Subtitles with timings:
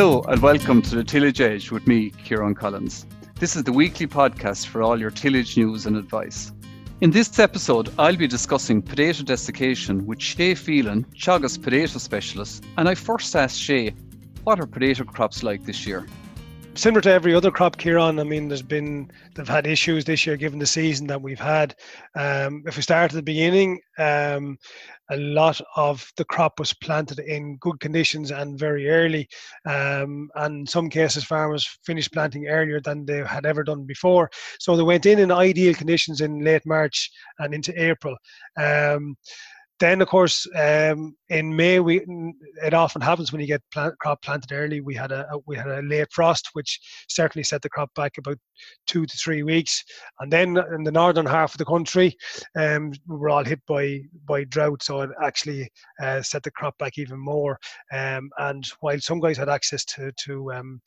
[0.00, 3.04] Hello and welcome to the Tillage Edge with me, Ciaran Collins.
[3.34, 6.52] This is the weekly podcast for all your tillage news and advice.
[7.02, 12.88] In this episode, I'll be discussing potato desiccation with Shay Phelan, Teagasc potato specialist, and
[12.88, 13.94] I first asked Shay,
[14.44, 16.06] what are potato crops like this year?
[16.74, 18.18] similar to every other crop, Ciaran.
[18.18, 21.74] I mean, there's been they've had issues this year given the season that we've had.
[22.14, 24.58] Um, if we start at the beginning, um,
[25.10, 29.28] a lot of the crop was planted in good conditions and very early.
[29.66, 34.30] Um, and some cases, farmers finished planting earlier than they had ever done before.
[34.58, 38.16] So they went in in ideal conditions in late March and into April.
[38.56, 39.16] Um,
[39.80, 42.04] then of course um, in May we
[42.62, 44.80] it often happens when you get plant, crop planted early.
[44.80, 48.18] We had a, a, we had a late frost, which certainly set the crop back
[48.18, 48.36] about
[48.86, 49.82] two to three weeks.
[50.18, 52.16] And then in the northern half of the country,
[52.58, 55.70] um, we were all hit by by drought, so it actually
[56.02, 57.58] uh, set the crop back even more.
[57.92, 60.80] Um, and while some guys had access to to um,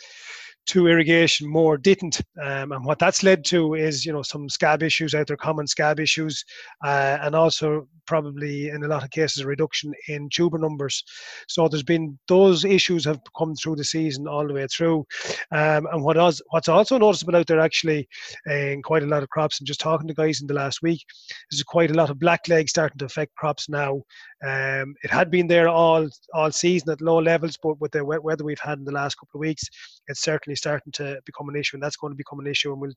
[0.66, 4.82] to irrigation more didn't um, and what that's led to is you know some scab
[4.82, 6.44] issues out there common scab issues
[6.86, 11.04] uh, and also probably in a lot of cases a reduction in tuber numbers.
[11.48, 15.06] So there's been those issues have come through the season all the way through.
[15.52, 16.18] Um, and what
[16.50, 18.08] what's also noticeable out there actually
[18.46, 21.04] in quite a lot of crops and just talking to guys in the last week
[21.52, 24.02] is quite a lot of black leg starting to affect crops now.
[24.46, 28.24] Um, it had been there all all season at low levels but with the wet
[28.24, 29.70] weather we've had in the last couple of weeks
[30.08, 32.82] it's certainly starting to become an issue, and that's going to become an issue, and
[32.82, 32.92] we'll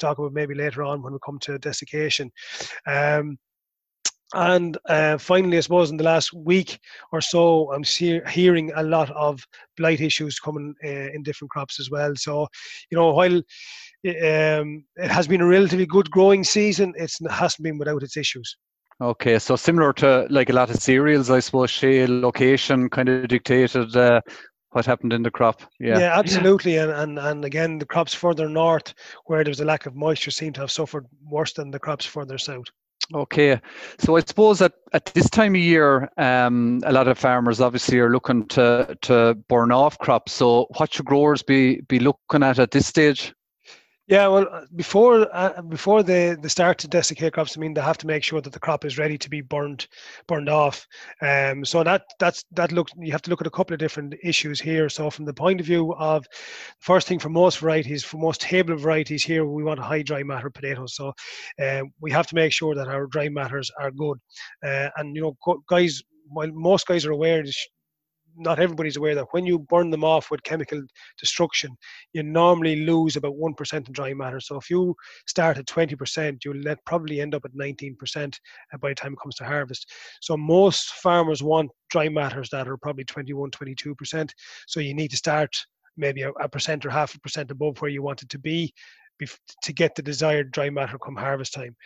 [0.00, 2.30] talk about maybe later on when we come to desiccation.
[2.86, 3.38] Um,
[4.34, 6.78] and uh, finally, I suppose in the last week
[7.12, 9.44] or so, I'm see- hearing a lot of
[9.76, 12.14] blight issues coming uh, in different crops as well.
[12.16, 12.46] So,
[12.90, 17.78] you know, while um, it has been a relatively good growing season, it hasn't been
[17.78, 18.56] without its issues.
[19.00, 23.28] Okay, so similar to like a lot of cereals, I suppose, shale location kind of
[23.28, 24.20] dictated uh,
[24.72, 25.62] what happened in the crop.
[25.80, 26.76] Yeah, yeah, absolutely.
[26.76, 28.92] And, and and again, the crops further north,
[29.24, 32.04] where there was a lack of moisture, seem to have suffered worse than the crops
[32.04, 32.66] further south.
[33.12, 33.60] Okay,
[33.98, 37.98] so I suppose that at this time of year, um, a lot of farmers obviously
[37.98, 40.32] are looking to to burn off crops.
[40.32, 43.34] So, what should growers be be looking at at this stage?
[44.10, 47.80] Yeah, well, uh, before uh, before they, they start to desiccate crops, I mean, they
[47.80, 49.86] have to make sure that the crop is ready to be burned
[50.26, 50.84] burned off.
[51.22, 54.14] Um, so that that's that look you have to look at a couple of different
[54.24, 54.88] issues here.
[54.88, 56.26] So from the point of view of
[56.80, 60.50] first thing for most varieties, for most table varieties here, we want high dry matter
[60.50, 60.96] potatoes.
[60.96, 61.12] So
[61.62, 64.18] uh, we have to make sure that our dry matters are good.
[64.66, 67.44] Uh, and you know, guys, while most guys are aware
[68.36, 70.80] not everybody's aware that when you burn them off with chemical
[71.18, 71.76] destruction,
[72.12, 74.40] you normally lose about 1% in dry matter.
[74.40, 74.94] So if you
[75.26, 78.34] start at 20%, you'll probably end up at 19%
[78.74, 79.90] uh, by the time it comes to harvest.
[80.20, 84.30] So most farmers want dry matters that are probably 21, 22%.
[84.66, 85.54] So you need to start
[85.96, 88.72] maybe a, a percent or half a percent above where you want it to be
[89.62, 91.76] to get the desired dry matter come harvest time.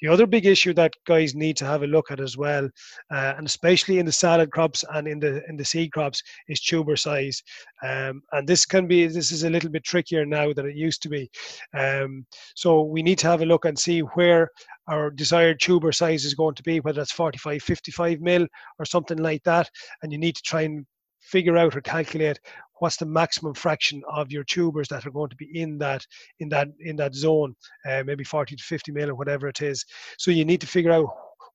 [0.00, 2.68] The other big issue that guys need to have a look at as well,
[3.10, 6.60] uh, and especially in the salad crops and in the in the seed crops, is
[6.60, 7.42] tuber size.
[7.82, 11.02] Um, and this can be this is a little bit trickier now than it used
[11.02, 11.30] to be.
[11.76, 14.50] Um, so we need to have a look and see where
[14.88, 18.46] our desired tuber size is going to be, whether it's 45, 55 mil
[18.78, 19.70] or something like that.
[20.02, 20.86] And you need to try and
[21.20, 22.38] figure out or calculate
[22.84, 26.04] what's the maximum fraction of your tubers that are going to be in that
[26.40, 27.56] in that in that zone
[27.88, 29.82] uh, maybe 40 to 50 mil or whatever it is.
[30.18, 31.06] So you need to figure out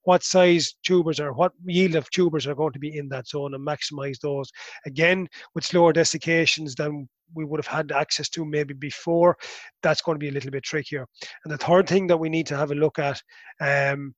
[0.05, 3.53] what size tubers or what yield of tubers are going to be in that zone
[3.53, 4.49] and maximize those.
[4.87, 9.37] Again with slower desiccations than we would have had access to maybe before
[9.83, 11.05] that's going to be a little bit trickier.
[11.43, 13.21] And the third thing that we need to have a look at
[13.61, 14.15] um,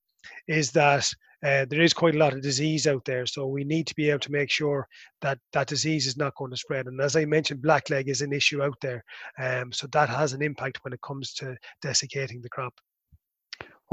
[0.47, 1.11] is that
[1.43, 3.25] uh, there is quite a lot of disease out there.
[3.25, 4.87] So we need to be able to make sure
[5.21, 6.87] that that disease is not going to spread.
[6.87, 9.03] And as I mentioned, blackleg is an issue out there.
[9.39, 12.73] Um, so that has an impact when it comes to desiccating the crop.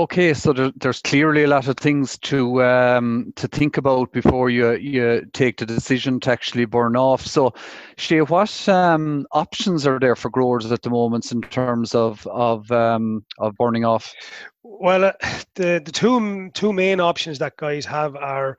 [0.01, 4.49] Okay, so there, there's clearly a lot of things to um, to think about before
[4.49, 7.27] you you take the decision to actually burn off.
[7.27, 7.53] So,
[7.97, 12.71] Shay, what um, options are there for growers at the moment in terms of of
[12.71, 14.15] um, of burning off?
[14.63, 15.13] Well, uh,
[15.57, 18.57] the the two two main options that guys have are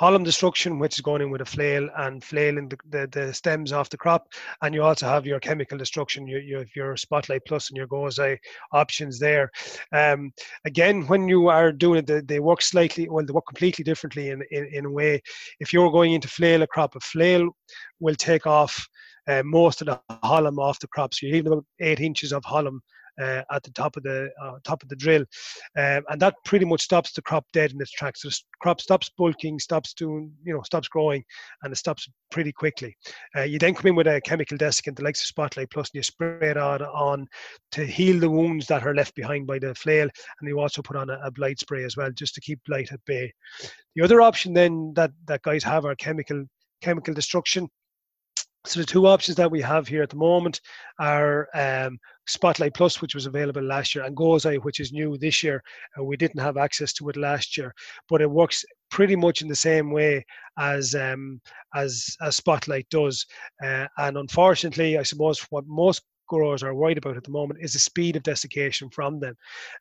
[0.00, 3.70] haulm destruction, which is going in with a flail and flailing the, the, the, stems
[3.70, 4.28] off the crop.
[4.62, 8.38] And you also have your chemical destruction, your, your, your Spotlight Plus and your Gozai
[8.72, 9.50] options there.
[9.92, 10.32] Um,
[10.64, 14.30] again, when you are doing it, they, they, work slightly, well, they work completely differently
[14.30, 15.20] in, in, in a way.
[15.60, 17.50] If you're going into flail a crop, a flail
[17.98, 18.88] will take off
[19.28, 21.12] uh, most of the haulm off the crop.
[21.12, 22.80] So you're leaving about eight inches of haulm
[23.20, 25.24] uh, at the top of the uh, top of the drill,
[25.78, 28.22] um, and that pretty much stops the crop dead in its tracks.
[28.22, 31.24] So the crop stops bulking, stops doing, you know, stops growing,
[31.62, 32.96] and it stops pretty quickly.
[33.36, 35.98] Uh, you then come in with a chemical desiccant, the likes of Spotlight Plus, and
[35.98, 37.26] you spray it on, on
[37.72, 40.08] to heal the wounds that are left behind by the flail,
[40.40, 42.92] and you also put on a, a blight spray as well, just to keep blight
[42.92, 43.32] at bay.
[43.96, 46.44] The other option then that that guys have are chemical
[46.80, 47.68] chemical destruction.
[48.66, 50.60] So the two options that we have here at the moment
[50.98, 55.42] are um, Spotlight Plus, which was available last year, and Gozai, which is new this
[55.42, 55.62] year.
[55.98, 57.74] Uh, we didn't have access to it last year,
[58.08, 60.24] but it works pretty much in the same way
[60.58, 61.40] as um,
[61.74, 63.24] as, as Spotlight does.
[63.64, 67.72] Uh, and unfortunately, I suppose what most growers are worried about at the moment is
[67.72, 69.34] the speed of desiccation from them.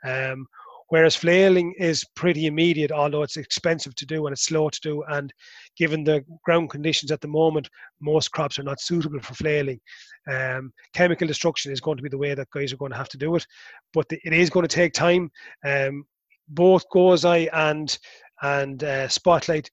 [0.05, 0.47] Um,
[0.89, 5.03] Whereas flailing is pretty immediate, although it's expensive to do and it's slow to do.
[5.09, 5.31] And
[5.77, 7.69] given the ground conditions at the moment,
[8.01, 9.79] most crops are not suitable for flailing.
[10.29, 13.09] Um, chemical destruction is going to be the way that guys are going to have
[13.09, 13.45] to do it,
[13.93, 15.31] but the, it is going to take time.
[15.65, 16.05] Um,
[16.49, 17.97] both Gozai and
[18.41, 19.69] and uh, Spotlight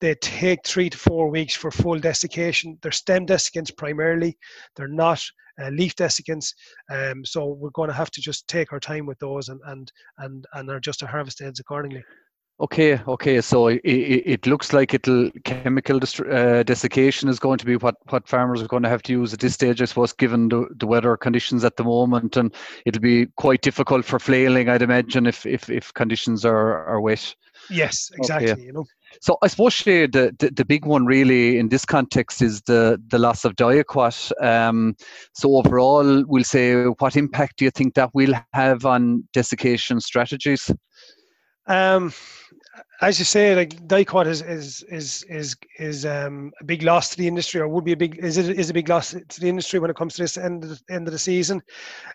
[0.00, 2.78] they take three to four weeks for full desiccation.
[2.82, 4.36] They're stem desiccants primarily.
[4.76, 5.24] They're not
[5.60, 6.54] uh, leaf desiccants.
[6.90, 9.90] Um, so we're going to have to just take our time with those and and
[10.18, 12.04] and and adjust our harvest heads accordingly.
[12.60, 13.40] Okay, okay.
[13.40, 18.26] So it, it, looks like it'll chemical uh, desiccation is going to be what, what
[18.26, 20.86] farmers are going to have to use at this stage, I suppose, given the, the
[20.86, 22.52] weather conditions at the moment, and
[22.84, 27.32] it'll be quite difficult for flailing, I'd imagine, if if, if conditions are, are wet.
[27.70, 28.50] Yes, exactly.
[28.50, 28.62] Okay.
[28.62, 28.86] You know.
[29.20, 30.06] So I suppose the,
[30.38, 34.32] the, the big one really in this context is the the loss of diquat.
[34.42, 34.96] Um,
[35.32, 40.70] so overall, we'll say, what impact do you think that will have on desiccation strategies?
[41.68, 42.12] Um,
[43.00, 47.16] as you say, like Diquat is is is is is um, a big loss to
[47.16, 49.48] the industry, or would be a big is it is a big loss to the
[49.48, 51.62] industry when it comes to this end of the, end of the season.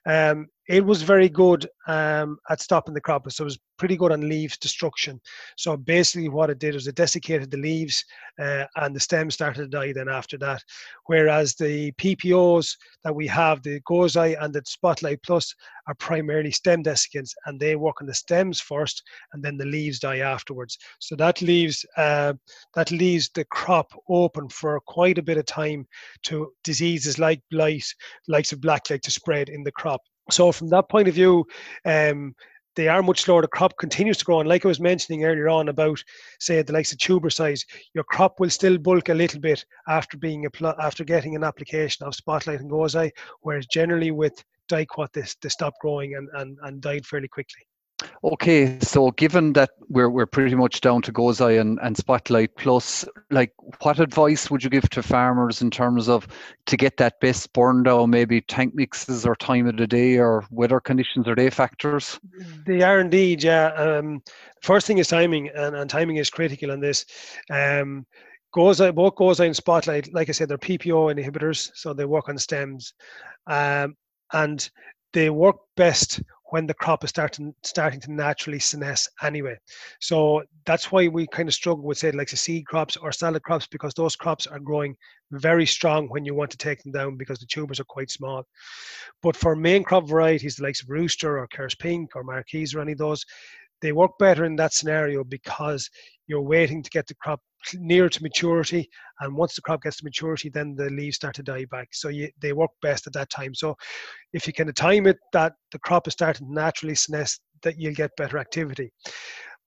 [0.05, 4.13] Um, it was very good um, at stopping the crop, so it was pretty good
[4.13, 5.19] on leaves destruction.
[5.57, 8.03] So basically, what it did was it desiccated the leaves,
[8.39, 9.91] uh, and the stems started to die.
[9.91, 10.63] Then after that,
[11.07, 15.53] whereas the PPOs that we have, the Gozai and the Spotlight Plus,
[15.87, 19.03] are primarily stem desiccants, and they work on the stems first,
[19.33, 20.72] and then the leaves die afterwards.
[20.99, 22.33] So that leaves uh,
[22.75, 25.87] that leaves the crop open for quite a bit of time
[26.23, 27.85] to diseases like blight,
[28.27, 30.01] likes of blackleg to spread in the crop.
[30.31, 31.45] So from that point of view,
[31.85, 32.33] um,
[32.75, 33.41] they are much slower.
[33.41, 36.03] The crop continues to grow, and like I was mentioning earlier on about,
[36.39, 40.17] say, the likes of tuber size, your crop will still bulk a little bit after
[40.17, 43.11] being apl- after getting an application of Spotlight and Gozai,
[43.41, 47.67] whereas generally with Diquat, they, they stop growing and, and, and died fairly quickly.
[48.23, 53.05] Okay, so given that we're we're pretty much down to Gozai and, and Spotlight Plus,
[53.31, 56.27] like what advice would you give to farmers in terms of
[56.65, 60.45] to get that best burn down, maybe tank mixes or time of the day or
[60.51, 62.19] weather conditions, are they factors?
[62.65, 63.67] They are indeed, yeah.
[63.73, 64.21] Um,
[64.61, 67.05] first thing is timing, and, and timing is critical in this.
[67.49, 68.05] Um,
[68.55, 72.37] Gozai, both Gozai and Spotlight, like I said, they're PPO inhibitors, so they work on
[72.37, 72.93] stems.
[73.47, 73.95] Um,
[74.31, 74.69] and
[75.13, 76.21] they work best
[76.53, 79.57] when the crop is starting starting to naturally senesce anyway.
[79.99, 83.41] So that's why we kind of struggle with say like the seed crops or salad
[83.41, 84.95] crops because those crops are growing
[85.31, 88.43] very strong when you want to take them down because the tubers are quite small.
[89.23, 92.81] But for main crop varieties, the likes of Rooster or Kerrs Pink or Markies or
[92.81, 93.25] any of those,
[93.81, 95.89] they work better in that scenario because
[96.27, 97.41] you're waiting to get the crop
[97.75, 98.89] near to maturity
[99.19, 101.89] and once the crop gets to maturity then the leaves start to die back.
[101.93, 103.53] So you, they work best at that time.
[103.53, 103.75] So
[104.33, 107.93] if you can time it that the crop is starting to naturally senesce that you'll
[107.93, 108.91] get better activity.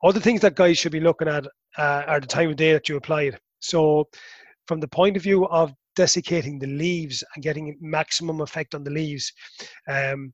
[0.05, 1.47] Other things that guys should be looking at
[1.79, 3.41] uh, are the time of day that you apply it.
[3.61, 4.09] So
[4.67, 8.91] from the point of view of desiccating the leaves and getting maximum effect on the
[8.91, 9.33] leaves
[9.89, 10.33] um,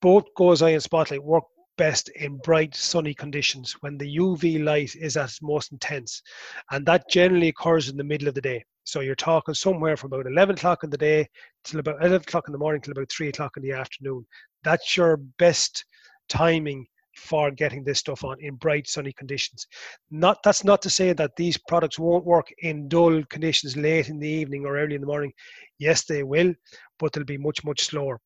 [0.00, 1.44] both Gozai and Spotlight work
[1.76, 6.22] best in bright sunny conditions when the UV light is at its most intense.
[6.70, 8.64] And that generally occurs in the middle of the day.
[8.84, 11.28] So you're talking somewhere from about 11 o'clock in the day
[11.64, 14.26] till about 11 o'clock in the morning till about 3 o'clock in the afternoon.
[14.62, 15.84] That's your best
[16.28, 19.66] timing for getting this stuff on in bright sunny conditions.
[20.10, 24.18] Not that's not to say that these products won't work in dull conditions late in
[24.18, 25.32] the evening or early in the morning.
[25.78, 26.52] Yes, they will,
[26.98, 28.20] but they'll be much much slower.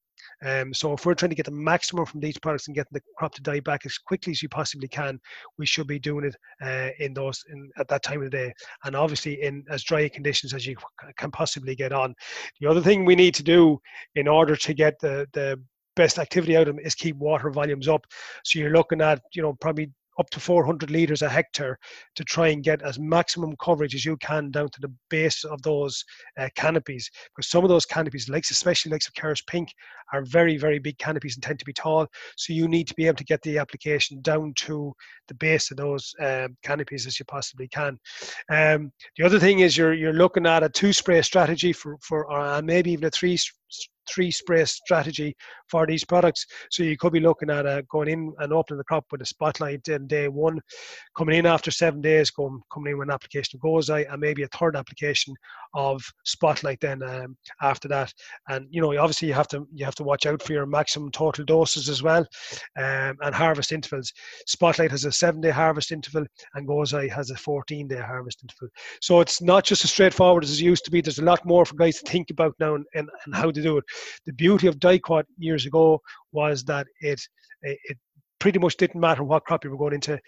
[0.45, 3.02] Um, so if we're trying to get the maximum from these products and getting the
[3.16, 5.21] crop to die back as quickly as you possibly can,
[5.59, 8.52] we should be doing it uh, in those in, at that time of the day,
[8.85, 10.76] and obviously in as dry conditions as you
[11.16, 12.14] can possibly get on.
[12.61, 13.80] The other thing we need to do
[14.14, 15.61] in order to get the the
[15.97, 18.07] best activity out of them is keep water volumes up.
[18.45, 21.79] So you're looking at you know probably up to 400 litres a hectare
[22.17, 25.63] to try and get as maximum coverage as you can down to the base of
[25.63, 26.05] those
[26.39, 27.11] uh, canopies.
[27.35, 29.69] Because some of those canopies, like especially like of Kerr's Pink,
[30.13, 32.07] are very, very big canopies and tend to be tall.
[32.37, 34.93] So you need to be able to get the application down to
[35.29, 37.99] the base of those um, canopies as you possibly can.
[38.51, 42.31] Um, the other thing is you're you're looking at a two spray strategy for for
[42.33, 43.39] uh, maybe even a three
[44.12, 45.37] three spray strategy
[45.69, 46.47] for these products.
[46.71, 49.27] So you could be looking at uh, going in and opening the crop with a
[49.27, 50.61] spotlight in day one,
[51.17, 54.43] coming in after seven days, going coming in with an application of Gozai, and maybe
[54.43, 55.35] a third application
[55.75, 58.12] of spotlight then um, after that.
[58.49, 61.11] And you know, obviously you have to you have to watch out for your maximum
[61.11, 62.27] total doses as well,
[62.77, 64.12] um, and harvest intervals.
[64.47, 66.25] Spotlight has a seven day harvest interval,
[66.55, 68.69] and goes Gozai has a 14 day harvest interval.
[69.00, 71.00] So it's not just as straightforward as it used to be.
[71.00, 73.79] There's a lot more for guys to think about now and, and how to do
[73.79, 73.85] it.
[74.26, 76.00] The beauty of Diquat years ago
[76.33, 77.21] was that it
[77.62, 77.99] it
[78.38, 80.19] pretty much didn't matter what crop you were going into.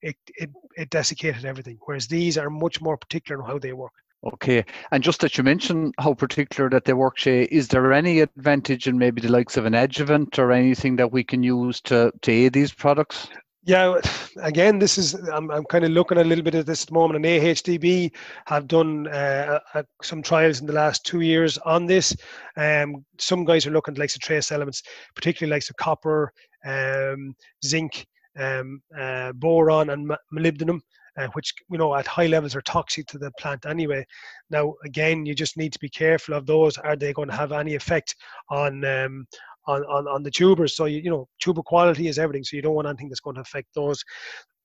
[0.00, 1.76] It, it, it desiccated everything.
[1.84, 3.92] Whereas these are much more particular on how they work.
[4.24, 8.20] Okay, and just that you mentioned how particular that they work, Shay, is there any
[8.20, 12.12] advantage in maybe the likes of an adjuvant or anything that we can use to,
[12.22, 13.28] to aid these products?
[13.68, 14.00] Yeah,
[14.40, 16.94] again, this is I'm, I'm kind of looking a little bit at this at the
[16.94, 18.10] moment, and AHDB
[18.46, 22.16] have done uh, uh, some trials in the last two years on this.
[22.56, 24.82] Um, some guys are looking at like the trace elements,
[25.14, 26.32] particularly like the copper,
[26.64, 28.06] um, zinc,
[28.38, 30.80] um, uh, boron, and molybdenum.
[31.18, 34.06] Uh, which you know at high levels are toxic to the plant anyway.
[34.50, 36.78] Now again, you just need to be careful of those.
[36.78, 38.14] Are they going to have any effect
[38.50, 39.26] on um,
[39.68, 40.74] on, on, on the tubers.
[40.74, 42.42] So, you, you know, tuber quality is everything.
[42.42, 44.02] So you don't want anything that's going to affect those.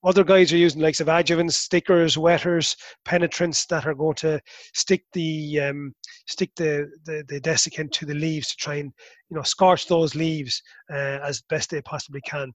[0.05, 4.41] Other guys are using likes of adjuvants, stickers, wetters, penetrants that are going to
[4.74, 5.95] stick the um,
[6.27, 8.91] stick the, the, the desiccant to the leaves to try and
[9.29, 12.51] you know scorch those leaves uh, as best they possibly can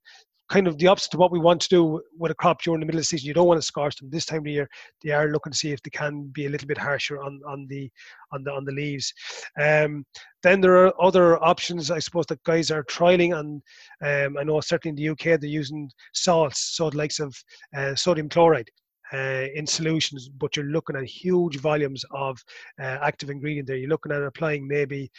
[0.49, 2.87] kind of the opposite of what we want to do with a crop during the
[2.87, 3.27] middle of the season.
[3.27, 4.69] You don't want to scorch them this time of the year.
[5.03, 7.67] They are looking to see if they can be a little bit harsher on, on
[7.69, 7.91] the
[8.33, 9.13] on the on the leaves.
[9.61, 10.05] Um,
[10.43, 13.63] then there are other options, I suppose, that guys are trialing, and
[14.03, 17.35] um, I know certainly in the UK they're using salts, so the likes of
[17.77, 18.71] uh, sodium chloride
[19.13, 22.39] uh, in solutions, but you're looking at huge volumes of
[22.81, 23.77] uh, active ingredient there.
[23.77, 25.11] You're looking at applying maybe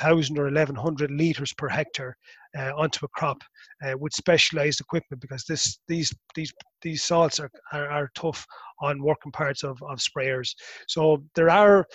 [0.00, 2.16] 1,000 or 1,100 litres per hectare
[2.56, 3.38] uh, onto a crop
[3.84, 8.46] uh, with specialised equipment because this these these these salts are, are, are, tough
[8.80, 10.54] on working parts of, of sprayers.
[10.88, 11.86] So there are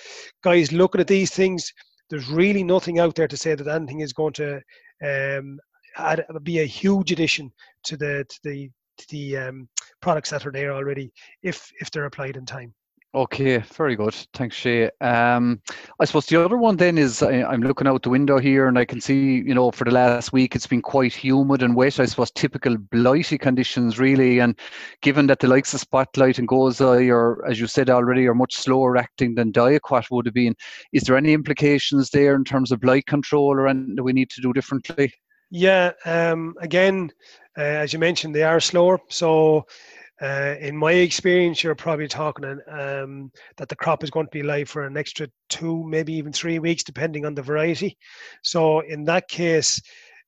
[0.44, 1.72] guys looking at these things.
[2.10, 4.62] There's really nothing out there to say that anything is going to
[5.04, 5.60] um,
[5.98, 7.52] add, be a huge addition
[7.86, 8.70] to the to the
[9.10, 9.70] the um,
[10.02, 11.12] products that are there already
[11.44, 12.74] if if they're applied in time.
[13.14, 14.16] Okay, very good.
[14.34, 14.90] Thanks, Shay.
[15.02, 15.62] Um,
[16.00, 18.80] I suppose the other one then is I, am looking out the window here and
[18.80, 22.00] I can see, you know, for the last week it's been quite humid and wet.
[22.00, 24.40] I suppose typical blighty conditions, really.
[24.40, 24.58] And
[25.02, 28.56] given that the likes of Spotlight and Gozai, or as you said already, are much
[28.56, 30.56] slower acting than Diquat would have been,
[30.94, 34.30] is there any implications there in terms of blight control or anything that we need
[34.30, 35.14] to do differently?
[35.50, 37.12] Yeah, um, again,
[37.58, 39.02] uh, as you mentioned, they are slower.
[39.10, 39.66] So,
[40.22, 44.44] uh, in my experience, you're probably talking um, that the crop is going to be
[44.44, 47.98] live for an extra two, maybe even three weeks, depending on the variety.
[48.44, 49.82] So, in that case,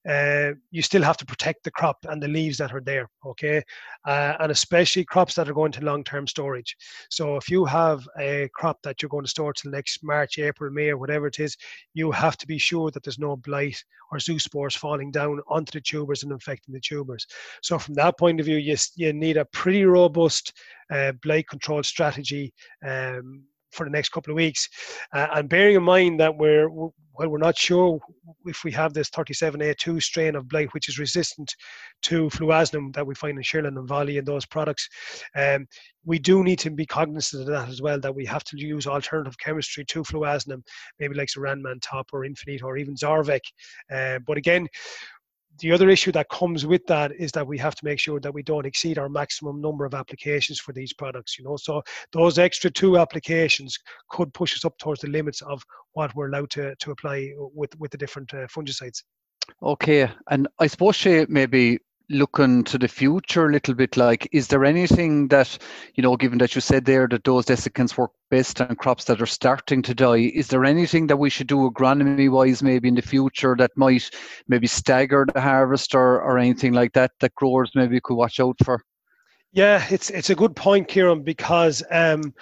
[0.10, 3.62] uh, you still have to protect the crop and the leaves that are there, okay?
[4.06, 6.76] Uh, and especially crops that are going to long-term storage.
[7.10, 10.72] So if you have a crop that you're going to store till next March, April,
[10.72, 11.56] May, or whatever it is,
[11.94, 13.82] you have to be sure that there's no blight
[14.12, 17.26] or zoospores falling down onto the tubers and infecting the tubers.
[17.62, 20.54] So from that point of view, you, you need a pretty robust
[20.92, 22.54] uh, blight control strategy
[22.86, 24.70] um, for the next couple of weeks.
[25.14, 26.70] Uh, and bearing in mind that we're
[27.16, 28.00] well, we're not sure
[28.46, 31.54] if we have this 37A2 strain of blight, which is resistant
[32.04, 34.90] to fluazinam that we find in Shirlan and Volley and those products.
[35.36, 35.68] Um,
[36.06, 38.88] we do need to be cognizant of that as well, that we have to use
[38.88, 40.64] alternative chemistry to fluazinam,
[41.00, 43.42] maybe like Ranman Top or Infinito or even Zorvec.
[43.94, 44.68] Uh, but again,
[45.60, 48.34] the other issue that comes with that is that we have to make sure that
[48.34, 51.58] we don't exceed our maximum number of applications for these products you know?
[51.58, 51.82] So
[52.12, 53.78] those extra two applications
[54.10, 57.78] could push us up towards the limits of what we're allowed to, to apply with
[57.80, 59.04] with the different uh, fungicides.
[59.62, 61.80] Okay and i suppose Shay maybe
[62.14, 65.58] looking to the future a little bit like is there anything that
[65.96, 69.22] you know given that you said there that those desiccants work best on crops that
[69.22, 72.96] are starting to die is there anything that we should do agronomy wise maybe in
[72.96, 74.10] the future that might
[74.48, 78.56] maybe stagger the harvest or, or anything like that that growers maybe could watch out
[78.64, 78.82] for?
[79.52, 82.34] Yeah it's it's a good point ciaran because um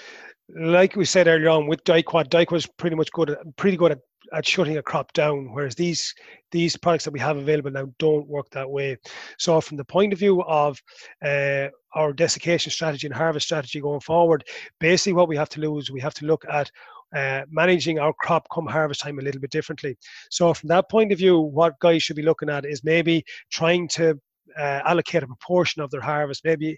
[0.56, 4.00] like we said earlier on with Diquat, Diquat was pretty much good, pretty good at
[4.34, 6.14] at shutting a crop down, whereas these
[6.52, 8.98] these products that we have available now don't work that way.
[9.38, 10.82] So from the point of view of
[11.24, 14.44] uh, our desiccation strategy and harvest strategy going forward,
[14.80, 16.70] basically what we have to do is we have to look at
[17.16, 19.98] uh, managing our crop come harvest time a little bit differently.
[20.30, 23.88] So from that point of view, what guys should be looking at is maybe trying
[23.90, 24.20] to
[24.58, 26.78] uh, allocate a proportion of their harvest, maybe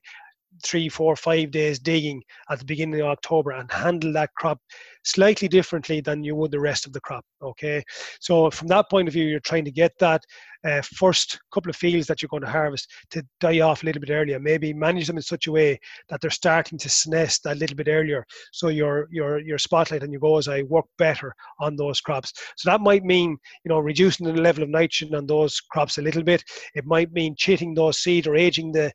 [0.64, 4.60] three, four, five days digging at the beginning of October and handle that crop
[5.06, 7.26] slightly differently than you would the rest of the crop.
[7.42, 7.84] Okay,
[8.20, 10.24] so from that point of view, you're trying to get that
[10.66, 14.00] uh, first couple of fields that you're going to harvest to die off a little
[14.00, 14.40] bit earlier.
[14.40, 15.78] Maybe manage them in such a way
[16.10, 20.12] that they're starting to senesce a little bit earlier, so your your your spotlight and
[20.12, 22.34] your Gozai work better on those crops.
[22.56, 26.02] So that might mean you know reducing the level of nitrogen on those crops a
[26.02, 26.44] little bit.
[26.76, 28.92] It might mean chitting those seed or aging the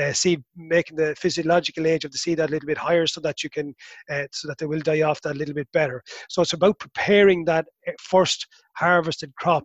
[0.00, 3.42] uh, seed, making the physiological age of the seed a little bit higher so that
[3.42, 3.74] you can,
[4.10, 6.02] uh, so that they will die off that a little bit better.
[6.28, 9.64] So it's about preparing that uh, first harvested crop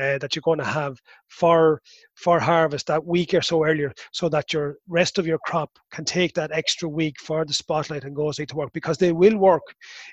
[0.00, 0.98] uh, that you're going to have
[1.28, 1.80] for
[2.14, 6.04] for harvest that week or so earlier, so that your rest of your crop can
[6.04, 9.62] take that extra week for the spotlight and goes to work because they will work.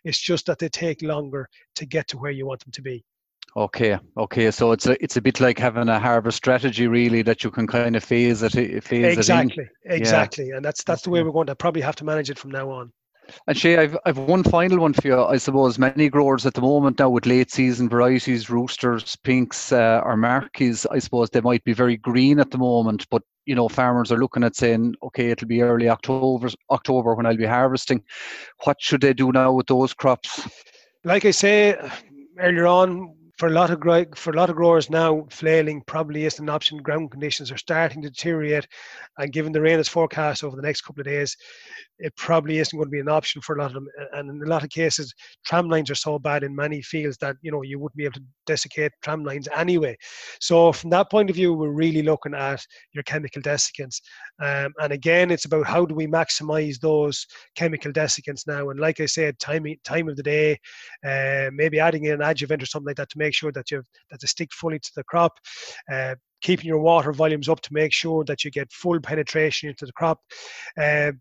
[0.03, 3.03] It's just that they take longer to get to where you want them to be.
[3.55, 4.51] Okay, okay.
[4.51, 7.67] So it's a it's a bit like having a harvest strategy, really, that you can
[7.67, 8.53] kind of phase it,
[8.83, 10.01] phase exactly, it in.
[10.01, 10.57] exactly, yeah.
[10.57, 12.69] and that's that's the way we're going to probably have to manage it from now
[12.69, 12.91] on.
[13.47, 15.23] And Shay, I've I've one final one for you.
[15.23, 20.01] I suppose many growers at the moment now with late season varieties, roosters, pinks, uh,
[20.03, 23.67] or markies, I suppose they might be very green at the moment, but you know
[23.67, 28.03] farmers are looking at saying, okay, it'll be early October October when I'll be harvesting.
[28.63, 30.47] What should they do now with those crops?
[31.03, 31.77] Like I say
[32.37, 33.79] earlier on, for a lot of
[34.17, 36.77] for a lot of growers now, flailing probably isn't an option.
[36.79, 38.67] Ground conditions are starting to deteriorate,
[39.17, 41.37] and given the rain that's forecast over the next couple of days,
[41.99, 43.87] it probably isn't going to be an option for a lot of them.
[44.13, 45.13] And in a lot of cases,
[45.45, 48.15] tram lines are so bad in many fields that you know you wouldn't be able
[48.15, 49.95] to desiccate tram lines anyway.
[50.41, 54.01] So from that point of view, we're really looking at your chemical desiccants.
[54.41, 58.69] Um, and again, it's about how do we maximize those chemical desiccants now.
[58.69, 60.59] And like I said, time time of the day,
[61.05, 63.83] uh, maybe adding in an adjuvant or something like that to make sure that you
[64.11, 65.33] that they stick fully to the crop.
[65.91, 69.85] Uh, keeping your water volumes up to make sure that you get full penetration into
[69.85, 70.19] the crop.
[70.79, 71.11] Uh,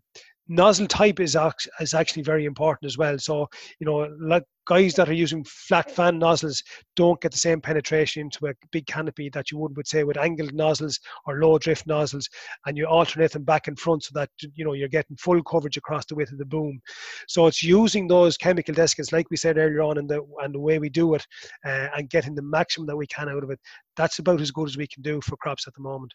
[0.49, 1.37] nozzle type is,
[1.79, 3.17] is actually very important as well.
[3.17, 3.47] So,
[3.79, 6.61] you know, like guys that are using flat fan nozzles
[6.95, 10.17] don't get the same penetration into a big canopy that you would, would say with
[10.17, 12.29] angled nozzles or low drift nozzles,
[12.65, 15.77] and you alternate them back and front so that you know you're getting full coverage
[15.77, 16.79] across the width of the boom.
[17.27, 20.59] So it's using those chemical desiccants, like we said earlier on, and the and the
[20.59, 21.25] way we do it,
[21.65, 23.59] uh, and getting the maximum that we can out of it.
[23.97, 26.13] That's about as good as we can do for crops at the moment.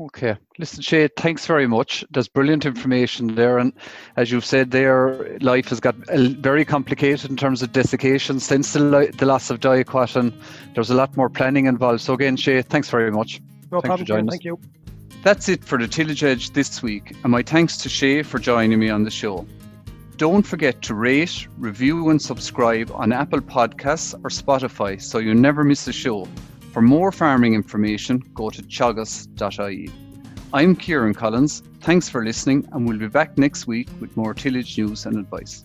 [0.00, 0.34] Okay.
[0.58, 2.04] Listen, Shay, thanks very much.
[2.10, 3.58] There's brilliant information there.
[3.58, 3.74] And
[4.16, 9.12] as you've said there, life has got very complicated in terms of desiccation since the,
[9.18, 10.32] the loss of diquat, and
[10.74, 12.00] there's a lot more planning involved.
[12.00, 13.42] So, again, Shay, thanks very much.
[13.70, 14.28] No thanks problem.
[14.28, 14.58] Thank you.
[15.22, 17.14] That's it for the Tillage Edge this week.
[17.22, 19.46] And my thanks to Shay for joining me on the show.
[20.16, 25.62] Don't forget to rate, review, and subscribe on Apple Podcasts or Spotify so you never
[25.62, 26.26] miss a show.
[26.72, 29.90] For more farming information, go to teagasc.ie.
[30.52, 31.64] I'm Ciaran Collins.
[31.80, 35.64] Thanks for listening, and we'll be back next week with more tillage news and advice.